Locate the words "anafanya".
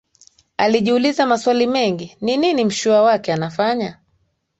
3.33-3.97